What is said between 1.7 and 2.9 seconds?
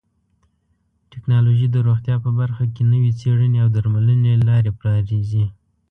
د روغتیا په برخه کې